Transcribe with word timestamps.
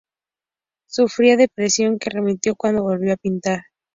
Sufría 0.87 1.37
depresión, 1.37 1.99
que 1.99 2.09
remitió 2.09 2.55
cuando 2.55 2.81
volvió 2.81 3.13
a 3.13 3.17
pintar. 3.17 3.65